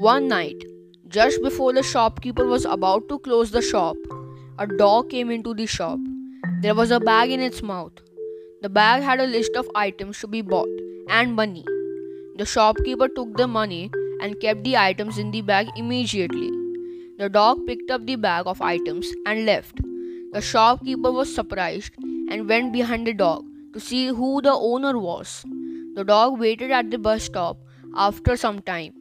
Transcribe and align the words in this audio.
One 0.00 0.28
night, 0.28 0.64
just 1.08 1.42
before 1.42 1.74
the 1.74 1.82
shopkeeper 1.82 2.46
was 2.46 2.64
about 2.64 3.06
to 3.10 3.18
close 3.18 3.50
the 3.50 3.60
shop, 3.60 3.96
a 4.58 4.66
dog 4.66 5.10
came 5.10 5.30
into 5.30 5.52
the 5.52 5.66
shop. 5.66 5.98
There 6.62 6.74
was 6.74 6.90
a 6.90 6.98
bag 6.98 7.30
in 7.30 7.38
its 7.38 7.62
mouth. 7.62 7.92
The 8.62 8.70
bag 8.70 9.02
had 9.02 9.20
a 9.20 9.26
list 9.26 9.56
of 9.56 9.68
items 9.74 10.18
to 10.20 10.26
be 10.26 10.40
bought 10.40 10.70
and 11.10 11.36
money. 11.36 11.66
The 12.38 12.46
shopkeeper 12.46 13.08
took 13.08 13.36
the 13.36 13.46
money 13.46 13.90
and 14.22 14.40
kept 14.40 14.64
the 14.64 14.78
items 14.78 15.18
in 15.18 15.32
the 15.32 15.42
bag 15.42 15.68
immediately. 15.76 16.50
The 17.18 17.28
dog 17.28 17.66
picked 17.66 17.90
up 17.90 18.06
the 18.06 18.16
bag 18.16 18.46
of 18.46 18.62
items 18.62 19.12
and 19.26 19.44
left. 19.44 19.82
The 20.32 20.40
shopkeeper 20.40 21.12
was 21.12 21.34
surprised 21.34 21.92
and 22.30 22.48
went 22.48 22.72
behind 22.72 23.06
the 23.06 23.12
dog 23.12 23.44
to 23.74 23.80
see 23.80 24.06
who 24.06 24.40
the 24.40 24.54
owner 24.54 24.98
was. 24.98 25.44
The 25.94 26.04
dog 26.04 26.40
waited 26.40 26.70
at 26.70 26.90
the 26.90 26.96
bus 26.96 27.24
stop 27.24 27.58
after 27.94 28.38
some 28.38 28.62
time. 28.62 28.94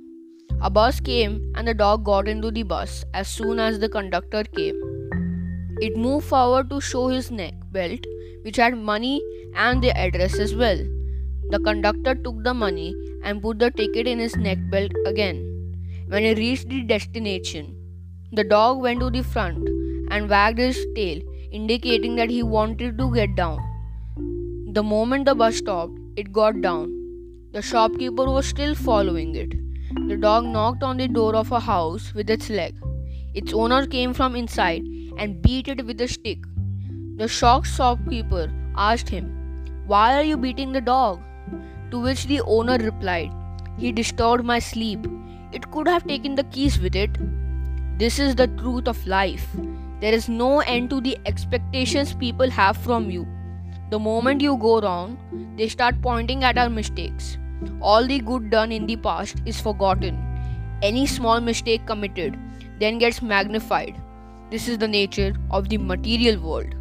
A 0.62 0.70
bus 0.70 0.99
came 0.99 1.54
and 1.55 1.66
the 1.66 1.73
dog 1.73 2.04
got 2.04 2.27
into 2.27 2.52
the 2.52 2.63
bus 2.63 3.05
as 3.13 3.30
soon 3.30 3.59
as 3.59 3.80
the 3.80 3.88
conductor 3.88 4.44
came. 4.44 4.76
It 5.80 5.95
moved 5.95 6.26
forward 6.27 6.70
to 6.70 6.82
show 6.82 7.08
his 7.08 7.32
neck 7.32 7.54
belt, 7.72 8.05
which 8.44 8.58
had 8.58 8.77
money 8.77 9.22
and 9.55 9.82
the 9.82 9.98
address 9.98 10.38
as 10.38 10.54
well. 10.54 10.77
The 11.49 11.59
conductor 11.59 12.13
took 12.13 12.44
the 12.44 12.54
money 12.54 12.94
and 13.23 13.41
put 13.41 13.59
the 13.59 13.72
ticket 13.72 14.05
in 14.05 14.20
his 14.20 14.35
neck 14.35 14.58
belt 14.70 14.91
again. 15.05 15.38
When 16.09 16.23
he 16.23 16.34
reached 16.34 16.68
the 16.68 16.82
destination, 16.82 17.73
the 18.34 18.44
dog 18.44 18.82
went 18.82 18.99
to 18.99 19.10
the 19.10 19.23
front 19.23 19.66
and 20.12 20.30
wagged 20.30 20.60
his 20.60 20.85
tail, 20.94 21.21
indicating 21.52 22.18
that 22.18 22.30
he 22.30 22.44
wanted 22.44 22.98
to 22.98 23.13
get 23.13 23.34
down. 23.38 23.60
The 24.73 24.84
moment 24.84 25.26
the 25.26 25.35
bus 25.35 25.55
stopped, 25.55 25.98
it 26.18 26.34
got 26.34 26.60
down. 26.60 26.91
The 27.54 27.62
shopkeeper 27.62 28.26
was 28.26 28.46
still 28.46 28.76
following 28.76 29.35
it. 29.35 29.59
The 29.91 30.18
dog 30.18 30.45
knocked 30.45 30.84
on 30.84 30.98
the 30.98 31.07
door 31.07 31.35
of 31.35 31.51
a 31.51 31.59
house 31.59 32.13
with 32.13 32.29
its 32.29 32.49
leg. 32.51 32.76
Its 33.34 33.54
owner 33.54 33.87
came 33.87 34.13
from 34.13 34.35
inside 34.35 34.84
and 35.18 35.41
beat 35.41 35.68
it 35.68 35.84
with 35.84 35.99
a 36.01 36.07
stick. 36.07 36.37
The 37.18 37.27
shocked 37.27 37.65
shopkeeper 37.65 38.51
asked 38.76 39.09
him, 39.09 39.26
Why 39.87 40.15
are 40.15 40.23
you 40.23 40.37
beating 40.37 40.73
the 40.73 40.81
dog? 40.81 41.21
To 41.90 41.99
which 41.99 42.27
the 42.27 42.41
owner 42.41 42.77
replied, 42.77 43.31
He 43.79 43.91
disturbed 43.91 44.46
my 44.46 44.59
sleep. 44.59 45.07
It 45.51 45.71
could 45.71 45.87
have 45.87 46.05
taken 46.05 46.35
the 46.35 46.43
keys 46.43 46.79
with 46.79 46.96
it. 46.96 47.18
This 47.98 48.20
is 48.20 48.35
the 48.35 48.48
truth 48.48 48.87
of 48.87 49.07
life. 49.07 49.48
There 50.01 50.13
is 50.13 50.29
no 50.29 50.59
end 50.59 50.91
to 50.91 51.01
the 51.01 51.18
expectations 51.26 52.13
people 52.13 52.49
have 52.51 52.77
from 52.77 53.09
you. 53.09 53.27
The 53.90 53.98
moment 53.98 54.41
you 54.41 54.55
go 54.57 54.79
wrong, 54.79 55.18
they 55.57 55.68
start 55.68 55.99
pointing 55.99 56.43
at 56.43 56.59
our 56.59 56.70
mistakes. 56.70 57.40
All 57.82 58.05
the 58.05 58.20
good 58.20 58.49
done 58.49 58.71
in 58.71 58.85
the 58.85 58.96
past 58.96 59.41
is 59.46 59.60
forgotten. 59.60 60.18
Any 60.82 61.05
small 61.05 61.41
mistake 61.41 61.85
committed 61.85 62.38
then 62.79 62.98
gets 62.98 63.21
magnified. 63.21 63.96
This 64.52 64.68
is 64.68 64.78
the 64.78 64.88
nature 64.88 65.34
of 65.52 65.69
the 65.69 65.78
material 65.78 66.40
world. 66.40 66.74